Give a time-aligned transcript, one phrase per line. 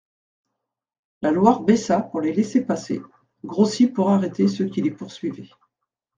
[1.21, 3.03] La Loire baissa pour les laisser passer,
[3.45, 5.51] grossit pour arrêter ceux qui les poursuivaient.